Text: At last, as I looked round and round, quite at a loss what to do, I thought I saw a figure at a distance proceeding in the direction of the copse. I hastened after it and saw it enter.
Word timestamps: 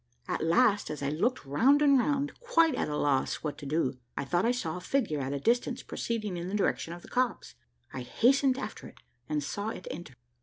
At 0.27 0.43
last, 0.43 0.89
as 0.89 1.03
I 1.03 1.09
looked 1.11 1.45
round 1.45 1.79
and 1.83 1.99
round, 1.99 2.31
quite 2.39 2.73
at 2.73 2.89
a 2.89 2.97
loss 2.97 3.43
what 3.43 3.55
to 3.59 3.67
do, 3.67 3.99
I 4.17 4.25
thought 4.25 4.45
I 4.47 4.51
saw 4.51 4.77
a 4.77 4.81
figure 4.81 5.19
at 5.19 5.31
a 5.31 5.39
distance 5.39 5.83
proceeding 5.83 6.37
in 6.37 6.47
the 6.47 6.55
direction 6.55 6.91
of 6.91 7.03
the 7.03 7.07
copse. 7.07 7.53
I 7.93 8.01
hastened 8.01 8.57
after 8.57 8.87
it 8.87 8.97
and 9.29 9.43
saw 9.43 9.69
it 9.69 9.85
enter. 9.91 10.15